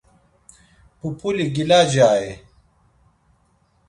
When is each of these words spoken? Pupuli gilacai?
Pupuli 0.99 1.45
gilacai? 1.55 2.29